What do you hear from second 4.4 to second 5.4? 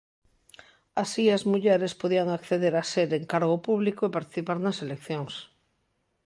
nas eleccións.